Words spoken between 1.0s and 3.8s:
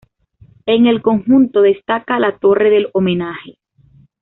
conjunto destaca la torre del homenaje.